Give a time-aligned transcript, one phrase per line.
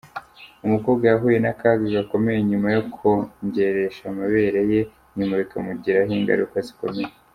[0.65, 4.81] Umukobwa yahuye n’akaga gakomeye nyuma yo kongeresha amabere ye
[5.17, 7.13] nyuma bikamugiraho ingaruka zikomeye.